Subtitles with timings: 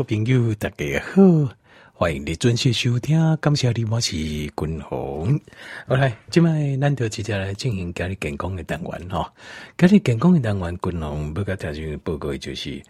[0.00, 1.54] 好朋友，大家好，
[1.92, 3.36] 欢迎你准时收听。
[3.36, 5.38] 感谢你，我是君宏。
[5.86, 9.30] 好来，今麦咱就直接来进行家里健康的单元哈。
[9.76, 12.82] 家里健康的单元，君宏不甲听众报告的就是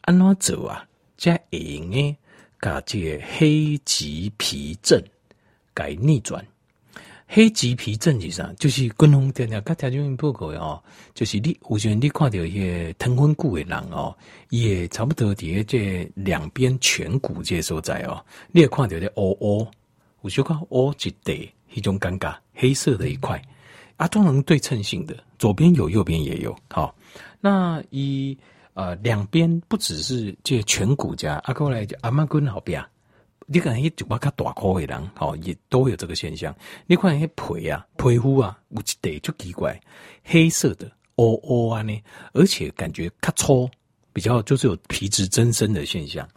[0.00, 0.82] 安怎做啊？
[1.18, 2.16] 才会用呢？
[2.58, 4.98] 甲这个黑棘皮症
[5.74, 6.42] 该逆转。
[7.32, 8.52] 黑棘皮症是啥？
[8.58, 10.82] 就是均衡点点，刚才就报告哦，
[11.14, 14.12] 就是你有时你看到一些疼昏骨的人哦，
[14.48, 18.20] 也差不多在这两边颧骨这所在哦，
[18.50, 19.64] 你也看到的乌乌，
[20.22, 21.34] 有时看乌一块，
[21.72, 23.40] 一种尴尬，黑色的一块
[23.96, 26.52] 啊，都能对称性的，左边有，右边也有。
[26.68, 26.94] 好、哦，
[27.40, 28.36] 那一
[28.74, 32.84] 呃两边不只是这颧骨家，啊，过来就阿妈骨后边。
[33.52, 36.54] 你看那些嘴巴较大颗的人，哦，也都有这个现象。
[36.86, 39.80] 你看那些皮啊、皮肤啊，有一块就奇怪，
[40.22, 42.00] 黑色的、乌乌啊呢，
[42.32, 43.68] 而且感觉较粗，
[44.12, 46.28] 比较就是有皮质增生的现象，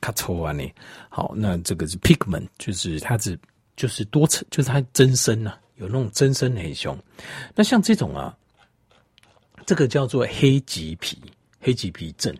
[0.00, 0.64] 较粗啊呢。
[1.08, 3.36] 好，那这个是 pigment，就是它是
[3.74, 6.96] 就是多层，就是它增生啊，有那种增生很凶。
[7.52, 8.32] 那像这种啊，
[9.66, 11.20] 这个叫做黑棘皮，
[11.58, 12.32] 黑棘皮症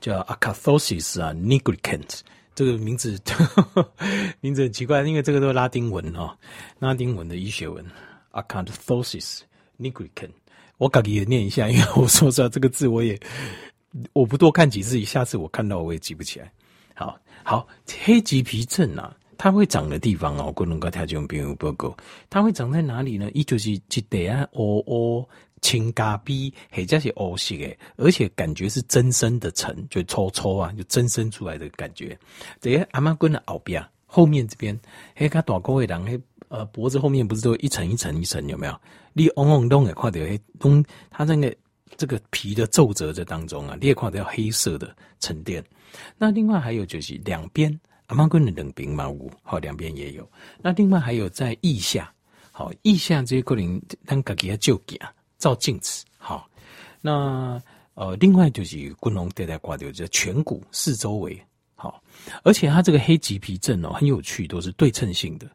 [0.00, 2.22] 叫 acanthosis 啊 nigricans
[2.56, 3.92] 这个名字呵呵
[4.40, 6.36] 名字很奇怪，因为这个都是拉丁文哈，
[6.78, 7.84] 拉丁文的医学文
[8.32, 9.40] ，Acanthosis
[9.78, 10.30] nigricans。
[10.78, 13.20] 我自己也念一下，因为我说实话，这个字我也
[14.14, 16.50] 我不多看几次，下次我看到我也记不起来。
[16.94, 17.68] 好好，
[18.04, 21.96] 黑棘皮症啊，它会长的地方哦，不能够太用病用报告，
[22.28, 23.30] 它会长在哪里呢？
[23.32, 25.28] 一就是一块啊，哦哦。
[25.62, 32.16] 青咖啡，或者是黑色的，而且感觉是增生的层，就抽抽啊，就增生出来的感觉。
[32.60, 34.78] 这个阿妈棍的后边，后面这边，
[35.16, 38.80] 嘿，他大哥的人，嘿，呃，脖子后面不是都一层一层一层，有没有？
[39.14, 41.56] 你嗡嗡咚的看到，嘿，咚，它那个
[41.96, 45.64] 这个皮的皱褶这当中啊，你也看到黑色的沉淀。
[46.18, 47.72] 那另外还有就是两边
[48.06, 50.28] 阿妈棍的两边嘛，五好，两边也有。
[50.62, 52.12] 那另外还有在腋下，
[52.52, 54.98] 好，腋下这些可能咱自己要就镜。
[55.38, 56.48] 照镜子，好，
[57.02, 57.62] 那
[57.92, 61.38] 呃，另外就是骨龙带带挂掉，就颧骨四周围，
[61.74, 62.02] 好，
[62.42, 65.46] 而且它这个黑棘皮症哦，很有趣，都是对称性的，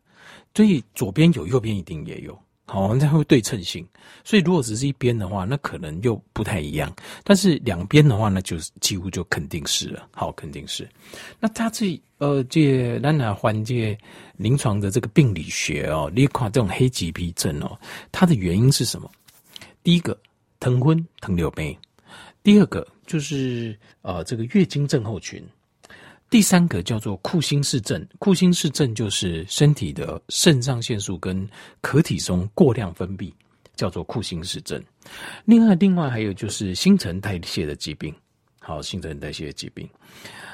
[0.53, 2.39] 所以左边有，右边一定也有，
[2.71, 3.85] 好，它会对称性，
[4.23, 6.89] 所以如果只是一边的话，那可能又不太一样，
[7.21, 10.87] 但是两边的话，那就几乎就肯定是了，好，肯定是。
[11.37, 13.97] 那它这呃，这咱来换这
[14.37, 17.77] 临床的这个病理学哦，你看这种黑棘皮症哦，
[18.09, 19.11] 它的原因是什么？
[19.83, 20.17] 第一个
[20.61, 21.77] 疼昏疼流杯，
[22.41, 25.43] 第二个就是呃这个月经症候群，
[26.31, 28.07] 第三个叫做库欣氏症。
[28.17, 31.45] 库欣氏症就是身体的肾上腺素跟
[31.81, 33.29] 可体松过量分泌，
[33.75, 34.81] 叫做库欣氏症。
[35.43, 38.15] 另外，另外还有就是新陈代谢的疾病，
[38.61, 39.85] 好，新陈代谢的疾病。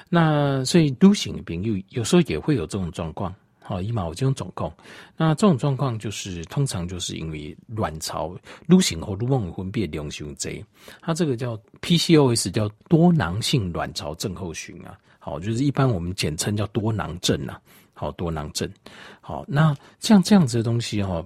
[0.10, 3.34] 那所以都行病有有时候也会有这种状况。
[3.60, 4.74] 好，一毛这种状况，
[5.16, 10.66] 那这种状况就是通常就是因为卵巢女性荷尔蒙分泌量太多，
[11.02, 14.98] 它这个叫 PCOS，叫多囊性卵巢症候群啊。
[15.28, 17.60] 好，就是一般我们简称叫多囊症啊。
[17.94, 18.72] 好，多囊症。
[19.20, 21.22] 好，那像这样子的东西哈，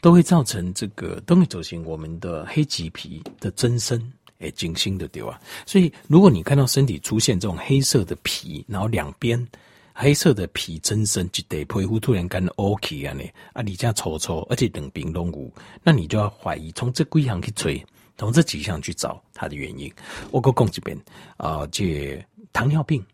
[0.00, 5.40] 都会造成这个都会走形我们的黑棘皮的增生，诶，紧心的丢啊。
[5.64, 9.46] 所以如果你看到身体出现这种黑色的皮，然后两边。
[9.92, 13.22] 黑色的皮增生，一块皮肤突然干 OK 啊呢
[13.52, 17.84] 啊，你这样抽抽，而且冷冰冻骨，那你就要怀疑从这几项去追，
[18.16, 19.92] 从这几项去找它的原因。
[20.30, 20.98] 我搁讲这边
[21.36, 23.04] 啊，这糖尿病，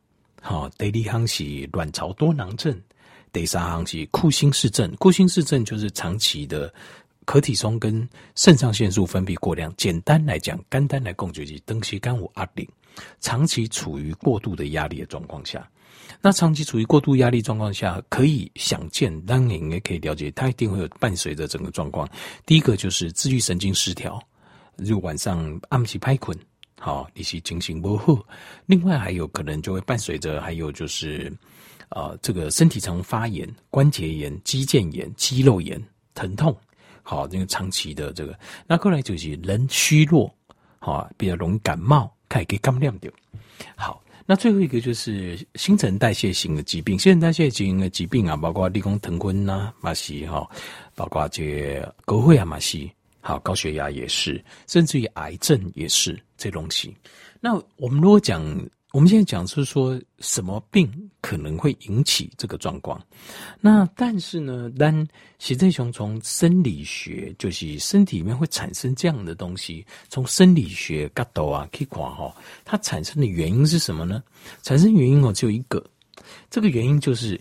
[0.40, 2.76] 好，第二项是卵巢多囊症，
[3.32, 4.94] 第三项是库欣氏症。
[4.96, 6.72] 库欣氏症就是长期的
[7.24, 9.72] 可体松跟肾上腺素分泌过量。
[9.76, 12.68] 简单来讲，肝单来讲就是东西肝无压力，
[13.20, 15.68] 长期处于过度的压力的状况下。
[16.22, 22.08] 那长期处于过度压力状况下，可以想见，当然也可以了解，它一定会有伴随着整个状况。
[22.46, 24.20] 第一个就是自律神经失调，
[24.84, 26.36] 就晚上暗起拍困，
[26.78, 28.24] 好，你是精神不好。
[28.66, 31.32] 另外还有可能就会伴随着，还有就是，
[31.88, 35.82] 呃，这个身体常发炎、关节炎、肌腱炎、肌肉炎、
[36.14, 36.56] 疼痛，
[37.02, 38.38] 好，这个长期的这个。
[38.66, 40.32] 那后来就是人虚弱，
[40.78, 43.10] 好，比较容易感冒，可以给感染掉，
[43.74, 44.02] 好。
[44.28, 50.44] 那最后一个就是新陈代谢型的疾病，新陈代谢型的疾病啊，包括立功疼昏呐、马西哈，
[50.96, 52.90] 包括这高血压马西，
[53.26, 56.96] 好，高血压也是，甚至于癌症也是这东西。
[57.40, 58.40] 那我们如果讲，
[58.92, 60.88] 我们现在讲是说什么病
[61.20, 63.04] 可能会引起这个状况。
[63.60, 65.04] 那但是呢，当
[65.40, 72.32] 血正雄从生理学，就是身体里面会产生这样的东西，从生理学角度啊去看哈，
[72.64, 74.22] 它产生的原因是什么呢？
[74.62, 75.84] 产生原因哦只有一个，
[76.48, 77.38] 这个原因就是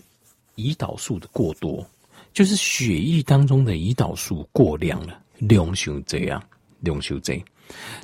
[0.56, 1.86] 胰岛素的过多，
[2.34, 6.42] 就是血液当中的胰岛素过量了，量太这样，
[6.80, 7.42] 量太这样。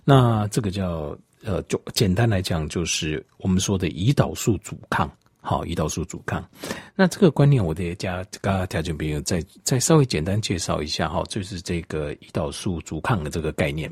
[0.05, 1.17] 那这个叫。
[1.45, 6.49] 呃，就简单来讲，就是我们说的胰岛素阻抗，好，胰岛素阻抗。
[6.95, 13.91] 那这个观念，我得加刚刚条件朋友再再稍微简单介绍一下哈，就是这个胰岛素阻抗的这个概念。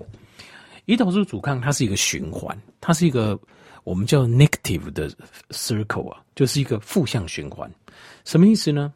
[0.86, 3.36] 胰岛素阻抗它是一个循环，它是一个
[3.82, 5.10] 我们叫 negative 的
[5.48, 7.68] circle 啊，就是一个负向循环。
[8.24, 8.92] 什么意思呢？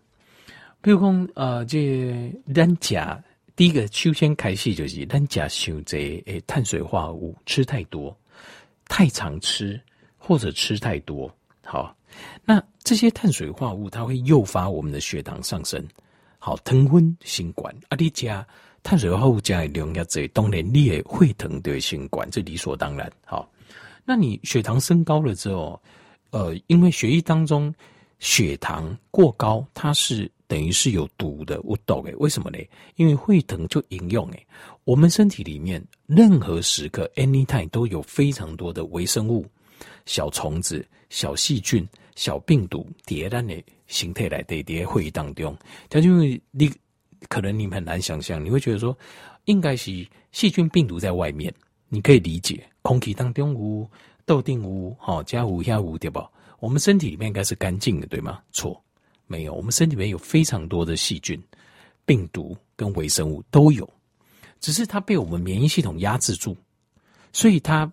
[0.81, 3.21] 譬如说，呃，这单钾
[3.57, 8.17] 第一个优先开始就是单钾受这诶碳水化合物吃太多。
[8.87, 9.81] 太常吃
[10.19, 11.35] 或者吃太多，
[11.65, 11.97] 好，
[12.45, 15.83] 那这些碳水化合物它会诱发我们的血糖上升，
[16.39, 18.47] 好，疼昏心管啊，你加
[18.83, 23.11] 碳水化合物加的量要这，当然你也会疼的心管，这理所当然。
[23.25, 23.51] 好，
[24.05, 25.81] 那你血糖升高了之后，
[26.31, 27.75] 呃，因为血液当中
[28.19, 32.59] 血糖过高，它是等于是有毒的，我懂诶，为什么呢？
[32.97, 34.47] 因为会疼就应用诶。
[34.85, 39.47] 我们身体里面任何时刻，anytime 都有非常多的微生物、
[40.07, 45.57] 小虫子、小细菌、小病毒叠在的形态来叠叠会议当中。
[45.89, 46.11] 它就
[46.51, 46.71] 你
[47.29, 48.97] 可能你很难想象，你会觉得说，
[49.47, 51.53] 应该是细菌病毒在外面，
[51.89, 52.63] 你可以理解。
[52.83, 53.89] 空气当中无
[54.27, 56.31] 豆定无好加无加无对吧？
[56.61, 58.43] 我们身体里面应该是干净的，对吗？
[58.53, 58.79] 错，
[59.27, 61.43] 没有，我们身体里面有非常多的细菌、
[62.05, 63.89] 病毒跟微生物都有。
[64.61, 66.57] 只是它被我们免疫系统压制住，
[67.33, 67.93] 所以它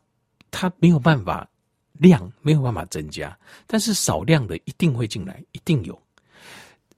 [0.49, 1.49] 它没有办法
[1.93, 3.37] 量没有办法增加，
[3.67, 6.01] 但是少量的一定会进来，一定有。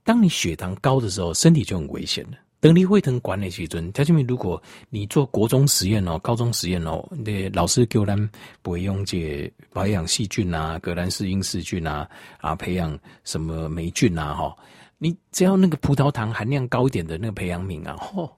[0.04, 2.38] 当你血糖高的时候，身体就很危险了。
[2.64, 8.30] 等你会疼管理期尊，条件如果你做国中实验哦，高中实验哦，那老师给我们
[8.62, 14.56] 不会用这培养细菌啊，革兰氏因氏菌啊，啊，培养什么霉菌啊，哈，
[14.98, 18.32] 你只要那个葡萄糖含量高一点的那个培养皿啊，嚯！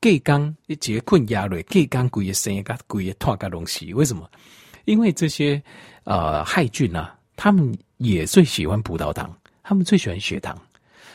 [0.00, 4.26] 盖刚一节困压瑞，盖刚贵的生一个贵的脱个东西，为什么？
[4.86, 5.62] 因为这些
[6.04, 9.30] 呃害菌啊，他们也最喜欢葡萄糖，
[9.62, 10.58] 他们最喜欢血糖，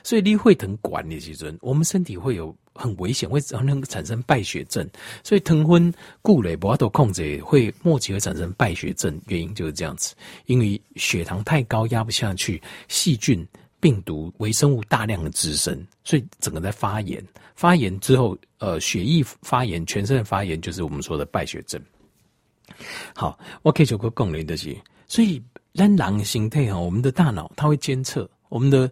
[0.03, 4.87] 所以你会疼管理时阵，我们身体会有很危险，会可能产生败血症，
[5.23, 10.13] 所以疼昏固磊不都控制，会末期会产生败血症，原因就是这样子，
[10.45, 13.47] 因为血糖太高压不下去，细菌。
[13.79, 17.21] 病毒、微生物大量的滋生，所以整个在发炎。
[17.53, 21.81] 发炎之后，呃，血液发炎，全身的发炎，就是我们说的败血症。
[23.13, 24.73] 好，我可以讲个功能的是，
[25.05, 28.89] 所以人的形态哈，我们的大脑它会监测我们的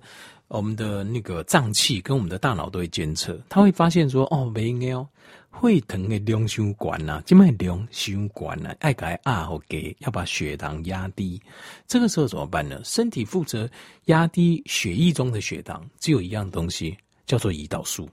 [0.51, 5.07] 我们的那个脏器跟我们的大脑都会监测，它会发现说，哦，没应该哦。
[5.53, 11.41] 会疼的量伤管呐，这么量伤管呐，爱改二或给要把血糖压低，
[11.87, 12.81] 这个时候怎么办呢？
[12.85, 13.69] 身体负责
[14.05, 18.09] 压低血液中的血糖，只有一样东西叫做胰岛素，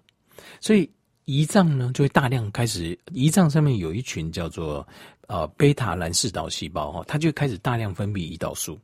[0.60, 0.88] 所以
[1.26, 4.86] 胰脏呢就会大量开始，胰脏上面有一群叫做
[5.28, 8.76] 呃贝塔蓝氏岛细胞哈，它就开始大量分泌胰岛素，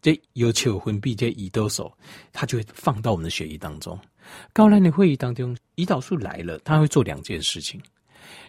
[0.00, 1.92] 这有求分泌这胰岛素，
[2.32, 3.98] 它就会放到我们的血液当中。
[4.52, 7.80] 高兰的会议当中，胰岛素来了，它会做两件事情。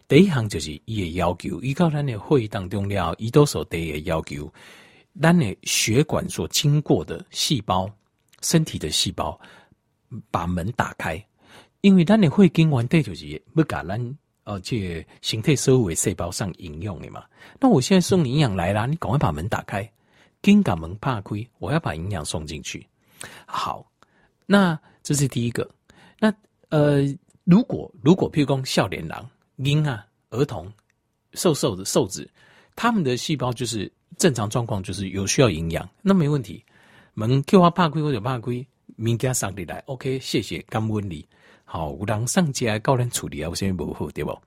[0.08, 4.52] 第一项就是伊的要求，依靠咱的会议当中了，胰岛素第一个要求，
[5.22, 7.90] 咱的血管所经过的细胞，
[8.42, 9.40] 身体的细胞，
[10.32, 11.24] 把门打开，
[11.82, 17.24] 因为咱的会经完对就是不把咱呃这形态收尾细胞上应用的嘛。
[17.60, 19.88] 那我现在送营养来啦，你赶快把门打开，
[20.56, 22.86] 紧把门怕亏，我要把营养送进去。
[23.46, 23.86] 好，
[24.46, 25.70] 那这是第一个。
[26.20, 26.34] 那
[26.70, 27.04] 呃，
[27.44, 29.28] 如果如果譬如讲笑脸郎。
[29.58, 30.72] 婴啊，儿童，
[31.34, 32.30] 瘦瘦的瘦子，
[32.76, 36.64] 他们的细胞就是正常状况，就是有需要营养，那没问题。
[37.16, 38.64] 门 Q 花怕亏或者怕亏，
[38.96, 41.28] 明天上里来，OK，谢谢，感恩你。
[41.66, 44.40] 好，有人上街高人处理啊，我先不好，对不？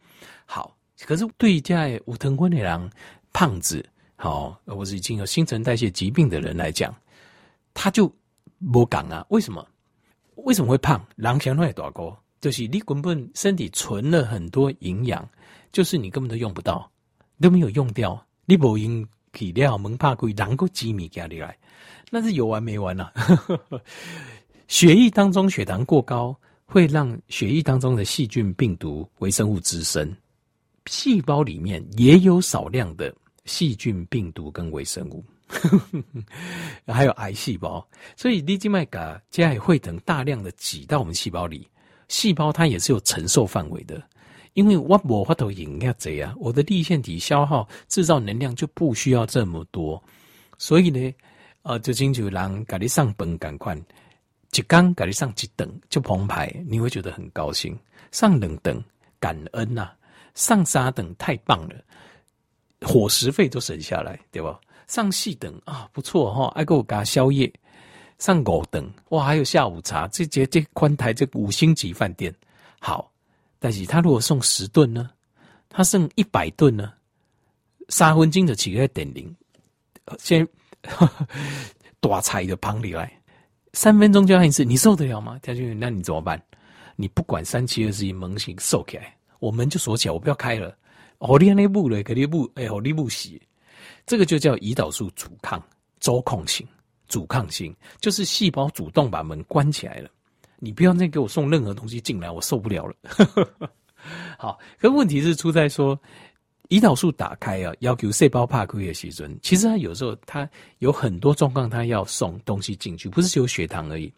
[0.47, 2.91] 好，可是对在无疼昏的人，
[3.33, 3.85] 胖子，
[4.23, 6.95] 好，或是已经有新陈代谢疾病的人来讲，
[7.73, 8.07] 他就
[8.71, 9.25] 不敢啊？
[9.31, 9.67] 为什么？
[10.45, 11.03] 为什么会胖？
[11.17, 12.15] 人相对大高。
[12.39, 15.27] 就是你根本身体存了很多营养，
[15.73, 16.91] 就是你根本都用不到，
[17.41, 18.23] 都没有用掉。
[18.45, 21.57] 你不用体料门怕鬼，然后几米加里来，
[22.11, 23.11] 那是有完没完啊！
[24.69, 30.15] 血液当中血糖过高，会让血液当中的细菌、病毒、微生物滋生。
[30.87, 33.15] 细胞里面也有少量的
[33.51, 35.25] 细菌、病毒跟微生物。
[36.87, 37.85] 还有癌细胞。
[38.17, 41.69] 所以，你静脉嘎加会等大量的挤到我们细胞里，
[42.07, 44.01] 细胞它也是有承受范围的。
[44.55, 50.01] 因为我无法度用遐济啊，我的粒线体消耗制造能量就不需要这么多，
[50.59, 51.13] 所以呢，
[51.63, 53.77] 呃，就亲像人给你上本赶快，
[54.53, 57.77] 一缸给你上一等就澎湃，你会觉得很高兴。
[58.13, 58.83] 上两等
[59.21, 59.95] 感恩呐、啊，
[60.35, 61.75] 上三等太棒了，
[62.83, 64.59] 伙食费都省下来，对吧？
[64.87, 67.53] 上四等啊，不错哈，还给我加宵夜。
[68.19, 72.35] 上五等哇，还有下午茶，这这这宽台这五星级饭店
[72.79, 73.11] 好。
[73.59, 75.11] 但是他如果送十顿呢？
[75.69, 76.93] 他送一百顿呢？
[77.89, 79.35] 三分钟的起个点零，
[80.19, 80.47] 先
[82.01, 83.13] 大菜的旁里来，
[83.73, 85.39] 三分钟就要一次，你受得了吗？
[85.43, 86.41] 他就那你怎么办？
[86.97, 90.77] 你不管三七二十一，门型收起来，我门就锁起来，我不要开了。
[91.21, 93.41] 哦，你那部嘞，肯定不，哎，哦，你不洗，
[94.07, 95.63] 这个就叫胰岛素阻抗、
[96.01, 96.67] 周控性、
[97.09, 100.11] 阻抗性，就是细胞主动把门关起来了。
[100.59, 102.95] 你不要再给我送任何东西进来，我受不了了。
[104.39, 105.99] 好，可问题是出在说，
[106.71, 110.49] 胰岛素打开啊，要求细胞怕亏的时阵，其实它有时候它
[110.79, 114.11] 有很多状况，它要送东西进去，不是只有血糖而已，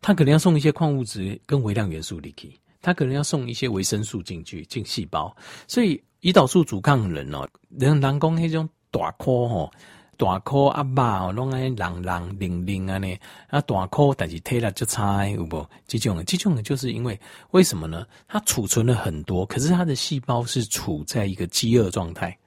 [0.00, 5.34] 它可能要送一些矿物质跟微量元素进去，它可能要送一些维生素进去进细胞，
[5.66, 9.72] 所以胰岛素阻抗人哦，人人讲那种大颗吼。
[10.16, 15.66] 大颗阿爸哦，弄爱冷冷零零啊呢，啊大颗但是体力就差有无？
[15.88, 17.18] 这种这种就是因为
[17.50, 18.06] 为什么呢？
[18.28, 22.38] 它储存了很多，可是它的细胞是处在一个饥饿状态，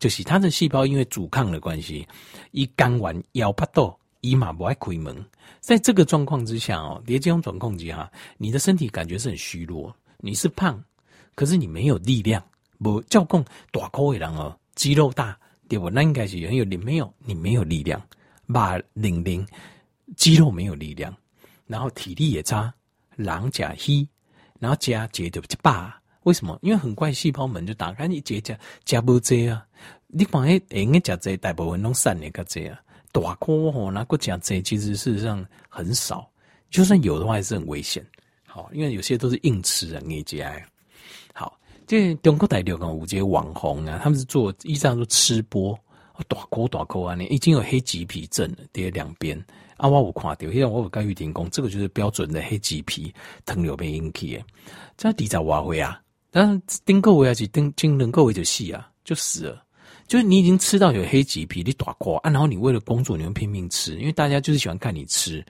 [0.00, 2.04] 就是它的细胞因为阻抗的关系，
[2.50, 5.14] 一干完腰不到，一马不爱开门，
[5.60, 10.82] 在这个状况之下哦，连这种状况之下，你的身体感觉是很虚弱，你是胖，
[11.34, 12.42] 可是你没有力量，
[12.78, 15.38] 不叫讲大颗的人哦，肌肉大。
[15.68, 15.88] 对不？
[15.88, 17.98] 那应该是很有力，没有你没有力量，
[18.48, 19.46] 把零零
[20.18, 21.16] 肌肉没有力量，
[21.66, 22.70] 然后体力也差，
[23.16, 24.06] 狼甲黑，
[24.60, 25.98] 然后加结就罢。
[26.24, 26.58] 为什么？
[26.60, 29.66] 因为很快细胞门就打开，你结加加不这啊？
[30.08, 32.78] 你放喺应该加这大部分拢散的个这啊，
[33.12, 36.28] 大颗吼那个加这其实事实上很少，
[36.70, 38.04] 就算有的话也是很危险。
[38.46, 40.52] 好，因为有些都是硬吃啊，你加。
[41.32, 41.58] 好。
[41.84, 45.78] 这中国大陆讲有些网红啊，他们是做医生说吃播，
[46.26, 49.36] 大口大口啊，你已经有黑棘皮症了，跌两边
[49.76, 53.12] 啊，我有看到，现在我有干预停工，这个就是标准的黑棘皮
[53.44, 54.44] 糖尿病引起的，
[54.96, 56.00] 这二十外岁啊，
[56.30, 59.62] 但是丁个位还是丁精能个位就死啊，就死了，
[60.06, 65.44] 就是你已经吃到有黑棘皮，你大口啊，然后你为了工作，你会拼命吃，因为大家就是喜欢看你吃，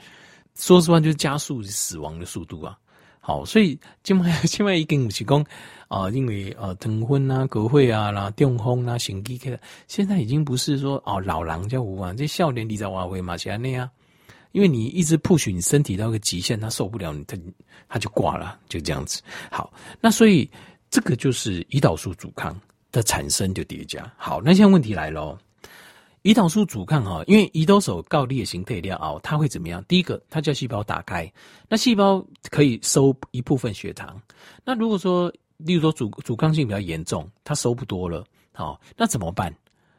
[0.55, 2.79] 说实话就是加速死亡的速度啊。
[3.25, 5.47] 好，所以今麦今麦已经不是讲
[5.87, 9.57] 啊，因为呃，糖分啊、高血压啦、中风啊、心肌梗，
[9.87, 13.89] 现在已经不是说哦，老狼叫无啊，这少年你在瓦会嘛，像那样，
[14.51, 17.37] 因为你一直 push 你身体到一个极限，他受不了你，他
[17.89, 19.23] 他就挂了，就这样子。
[19.53, 20.51] 好，那所以
[20.91, 22.61] 这个就是胰岛素阻抗
[22.93, 24.09] 的产生就叠加。
[24.17, 25.37] 好，那现在问题来喽。
[26.23, 29.85] 胰岛素阻抗哈，因为胰岛素告裂形配料熬，它会怎么样？
[29.89, 31.29] 第一个，它叫细胞打开，
[31.69, 34.23] 那细胞可以收一部分血糖。
[34.65, 39.53] 那如果说，例如说阻阻抗性比较严重，它收不多了，好，那怎么办？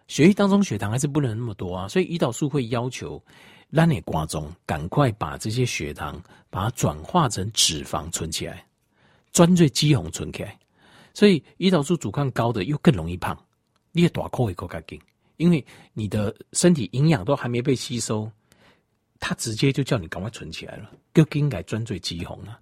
[0.07, 3.21] 血液当中血糖还是不能那么多啊，所以胰岛素会要求
[3.69, 8.65] 让你瓜中赶快把这些血糖把它转化成脂肪存起来，
[9.33, 10.57] 专最肌红存起来。
[11.13, 13.37] 所以胰岛素阻抗高的又更容易胖，
[13.91, 14.99] 你也大口一口干净。
[15.37, 18.29] 因为你的身体营养都还没被吸收，
[19.19, 22.59] 它直接就叫你赶快存起来了，就应该专注肌红啊。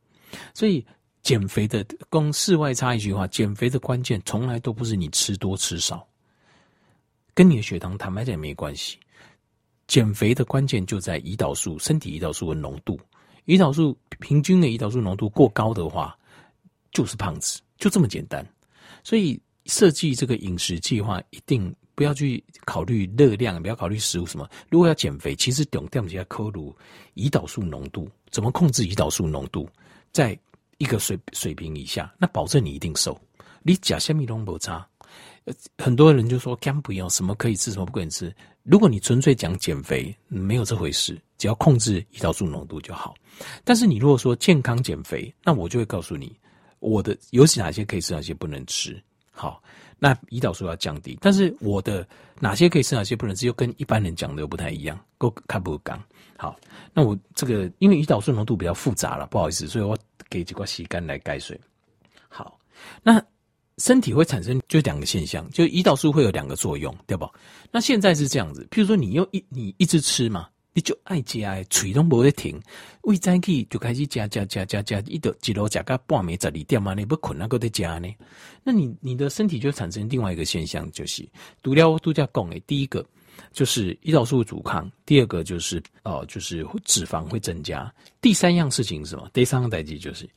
[0.54, 0.86] 所以
[1.22, 6.08] 减肥的，公式外插一句话，减肥的关键从来都不是你吃多吃少，
[7.34, 8.98] 跟你的血糖坦白讲没关系。
[9.88, 12.98] 减肥的关键就在胰岛素，身体胰岛素的浓度，
[13.46, 16.18] 胰岛素平均的胰岛素浓度过高的话，
[16.94, 18.48] 就是胖子，就这么简单。
[19.04, 21.76] 所以设计这个饮食计划一定。
[21.94, 24.50] 不要去考虑热量，不要考虑食物什么。
[24.72, 26.74] 如果要减肥，其实重点是要考虑
[27.14, 29.70] 胰岛素浓度，怎么控制胰岛素浓度，
[30.12, 30.36] 在
[30.80, 33.20] 一个水水平以下，那保证你一定瘦。
[33.62, 34.88] 你假虾米都不差。
[35.78, 38.34] 很多人就说减不要什么可以吃，什么不可以吃。
[38.64, 43.14] 如果你纯粹讲减肥，没有这回事，只要控制胰岛素浓度就好。
[43.64, 46.36] 但是你如果说健康减肥，那我就会告诉你，
[46.82, 49.02] 我的有哪些可以吃，哪些不能吃。
[49.32, 49.64] 好。
[50.04, 52.08] 那胰岛素要降低，但是我的
[52.40, 55.00] 哪些可以吃，哪些不能吃，又跟一般人讲的又不太一样。
[55.16, 56.04] 够看不讲。
[56.36, 56.60] 好，
[56.92, 59.96] 那我这个因为胰岛素浓度比较复杂了，不好意思，所以我
[60.28, 61.56] 给几块时间来盖水。
[62.28, 62.60] 好，
[63.04, 63.24] 那
[63.78, 67.30] 身体会产生就两个现象，就胰岛素会有两个作用，对不？
[67.72, 72.62] 那现在是这样子，譬如说你又一你一直吃嘛，你就爱加，嘴都不会停，
[73.02, 78.08] 胃在起就开始加加加加加，一到几楼加个半暝十二点嘛，你不困那个在加呢？
[78.64, 81.28] 那你你的身体就产生另外一个现象，就是
[81.62, 83.06] 毒料度假讲诶，第一个
[83.52, 89.30] 就是胰岛素阻抗，第二个就是哦、就是脂肪会增加，第三样事情是什么？
[89.34, 90.30] 第三个代际就是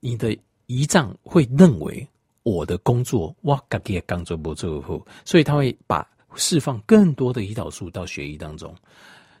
[0.00, 0.36] 你的
[0.66, 2.06] 胰脏会认为。
[2.42, 6.04] 我的工作哇，自己工作不做好，所以他会把
[6.36, 8.74] 释放更多的胰岛素到血液当中。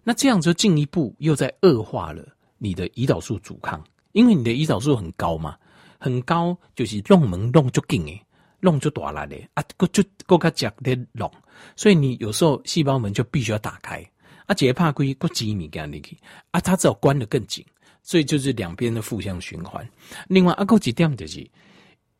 [0.02, 2.26] 那这样就进一步又在恶化了
[2.58, 5.56] 你的胰岛素阻抗，因为你的胰岛素很高嘛，
[5.98, 8.22] 很高就是弄门弄就紧诶，
[8.60, 11.30] 弄就大了嘞啊，够就够加夹的弄，
[11.76, 14.04] 所以你有时候细胞门就必须要打开
[14.46, 16.16] 啊，解怕归够几米给你去
[16.50, 17.64] 啊，它只要关得更紧，
[18.02, 19.88] 所以就是两边的负向循环。
[20.28, 21.48] 另外啊，够几点就是。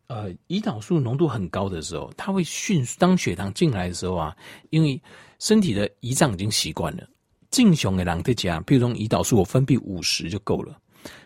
[0.06, 4.36] 呃，胰岛素浓度很高的时候，它会迅速当血糖进来的时候啊，
[4.70, 5.00] 因为
[5.38, 7.06] 身体的胰脏已经习惯了，
[7.50, 10.78] 正常的人在加，比如说胰岛素我分泌五十就够了。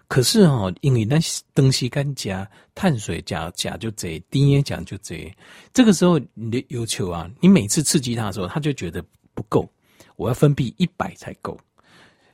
[0.09, 5.33] 可是哦，因为那些东西干加碳水加加就这，低盐加就这，
[5.73, 9.05] 这个时候你的要求啊，你每次刺激它的时候，它就觉得
[9.35, 9.69] 不够，
[10.17, 11.59] 我要分泌一百才够。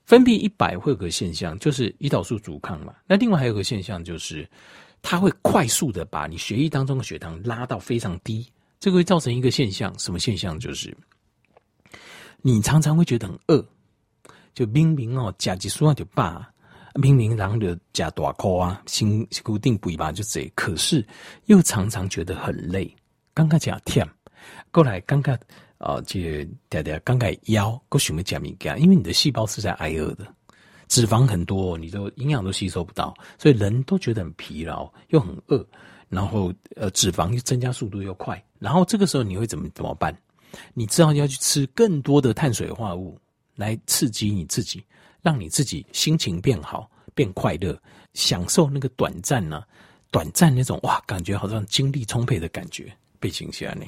[0.04, 2.94] 分泌一百会有个现象，就是胰岛素阻抗嘛。
[3.06, 4.48] 那另外还有个现象就是。
[5.02, 8.46] 它会快速的把你血液当中的血糖拉到非常低，
[8.78, 10.60] 这个会造成一个现象，什么现象？
[10.60, 10.94] 就是
[12.42, 13.66] 你常常会觉得很饿，
[14.54, 16.46] 就明明哦，甲基素啊就罢，
[16.94, 21.06] 明明然后就加大块啊，心固定不一吧就这，可是
[21.46, 22.94] 又常常觉得很累，
[23.32, 24.08] 刚刚讲甜，
[24.70, 25.34] 过来刚刚
[25.78, 30.26] 啊，这嗲嗲刚刚腰，够什么加米加，因为你的细胞是在挨饿的。
[30.88, 35.64] 脂肪很多，你都营养都吸收不到，所以人都觉得很疲劳，又很饿，
[36.08, 40.12] 然后呃脂肪又增加速度又快，然后这个时候你会怎么怎么办？
[40.74, 43.16] 你知道要去吃更多的碳水化合物
[43.60, 44.82] 来刺激你自己，
[45.20, 47.78] 让你自己心情变好、变快乐，
[48.14, 49.62] 享受那个短暂呢、
[50.10, 53.84] 短暂那种哇，感觉好像精力充沛的感觉，背景下呢？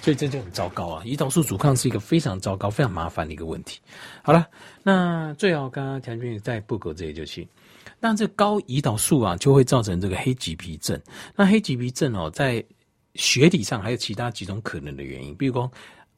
[0.00, 1.02] 所以这就很糟糕啊！
[1.04, 3.80] 胰岛素阻抗是一个非常糟糕、非常麻烦的一个问题。
[4.22, 4.46] 好了，
[4.82, 7.46] 那最好刚刚田军在报告这些就行。
[8.00, 11.00] 那这高胰岛素啊，就会造成这个黑棘皮症。
[11.34, 12.62] 那黑棘皮症哦，在
[13.14, 15.70] 学理上还有其他几种可能的原因，比如说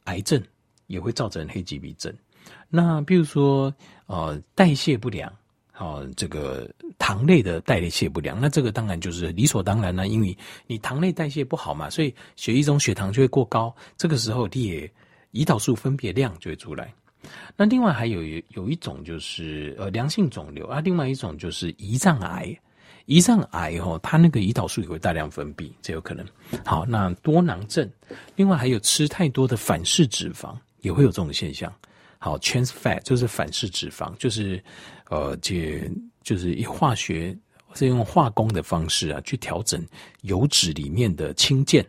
[0.05, 0.43] 癌症
[0.87, 2.13] 也会造成黑棘皮症。
[2.69, 3.73] 那比如说
[4.05, 5.31] 呃，代谢不良。
[5.71, 14.91] 好、哦，这个糖类的代谢不良，那这个当然就是理所当然了，因为你糖类代谢不好嘛，所以血液中血糖就会过高，这个时候你也
[15.33, 16.91] 胰岛素分泌量就会出来。
[17.55, 18.23] 那另外还有
[18.55, 22.57] 有一种就是呃良性肿瘤啊，另外一种就是胰脏癌，
[23.05, 26.25] 胰脏癌哦，它那个胰岛素也会大量分泌，这有可能。
[26.65, 27.87] 好，那多囊症，
[28.35, 31.71] 另外还有吃太多的反式脂肪也会有这种现象。
[32.19, 34.63] 好，trans fat 就是反式脂肪，就是
[35.09, 35.81] 呃，这
[36.23, 37.37] 就是以化学
[37.73, 39.85] 是用化工的方式啊，去调整
[40.21, 41.85] 油脂里面的氢键，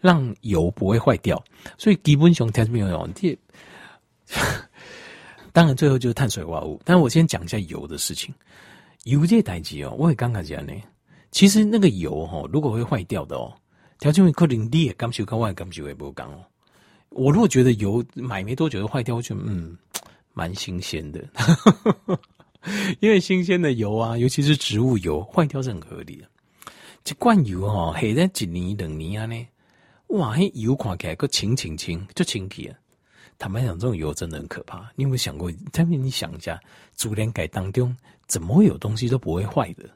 [0.00, 1.42] 让油不会坏掉。
[1.76, 3.10] 所以基本上它是没有用。
[5.52, 6.80] 当然最后就是碳水化合物。
[6.84, 8.34] 但是我先讲一下油的事情。
[9.04, 10.72] 油这代志哦，我也刚刚讲呢。
[11.32, 13.52] 其实那个油哦，如果会坏掉的哦，
[13.98, 16.44] 条件会可能你也感受跟我也感受也不同哦。
[17.14, 19.76] 我如果觉得油买没多久就坏掉，我觉得嗯，
[20.32, 21.22] 蛮新鲜的，
[23.00, 26.24] 因为新鲜的油啊，尤其是植物油，坏掉是很合理的。
[27.04, 29.46] 这罐油哈，黑在一年两年啊呢，
[30.08, 32.76] 哇，那油看起来个清清清，就清皮啊。
[33.38, 34.88] 坦白讲，这种油真的很可怕。
[34.94, 35.50] 你有没有想过？
[35.72, 36.60] 再面你想一下，
[36.96, 37.94] 煮连改当中
[38.26, 39.90] 怎么会有东西都不会坏的？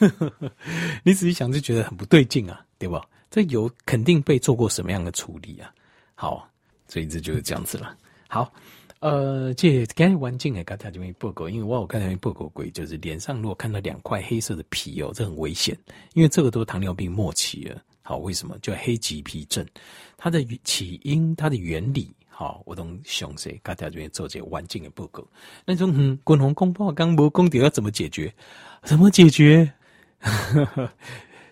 [1.04, 3.04] 你仔细想就觉得很不对劲啊，对吧？
[3.30, 5.70] 这油肯定被做过什么样的处理啊？
[6.14, 6.48] 好。
[6.88, 7.96] 所以这就是这样子了。
[8.28, 8.52] 好，
[9.00, 15.76] 呃，这刚才环境也刚才这边报告，因为我有刚才报告过，就是脸上如果看到两块黑色的皮哦，这很危险，
[16.14, 17.80] 因为这个都是糖尿病末期了。
[18.02, 19.66] 好，为什么叫黑棘皮症？
[20.16, 25.26] 它的起因、它的原理，好，我都详细刚才这边做这环境的报告。
[25.64, 28.32] 那种嗯，滚红公报刚不公底要怎么解决？
[28.82, 29.70] 怎么解决？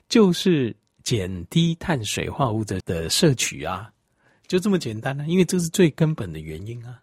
[0.09, 3.90] 就是减低碳水化合物的的摄取啊。
[4.55, 5.27] 就这么简单呢、啊？
[5.27, 7.01] 因为这是最根本的原因啊。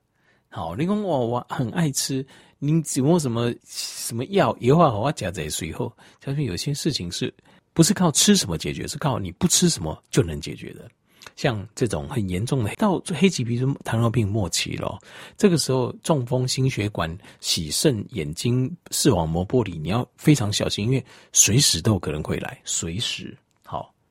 [0.47, 2.25] 好，你讲我我很爱吃，
[2.59, 5.91] 你只问什么什么药，一会儿我加在随后。
[6.23, 7.33] 相信有些事情是
[7.73, 10.89] 不是靠吃什么解决，是靠你不吃什么就能解决的。
[11.35, 14.97] 像这种很严重的到黑棘皮症、糖尿病末期了，
[15.35, 23.37] 这个时候中风、心血管、洗肾、眼睛视网膜剥离，你要非常小心，因为随时都有可能会来，随时。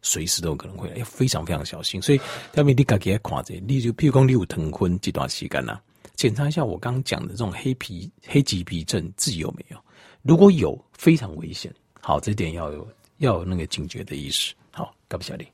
[0.03, 2.01] 随时都有可能会来，要非常非常小心。
[2.01, 2.19] 所以
[2.55, 5.81] 下面你自己要看着，你就譬如说你有疼昏这段时间啊，
[6.15, 9.79] 检查一下我刚刚讲的这种黑皮黑棘皮症自己有没有？
[10.23, 11.75] 如果有，非常危险。
[12.01, 14.55] 好，这点要有要有那个警觉的意识。
[14.71, 15.47] 好，感谢你。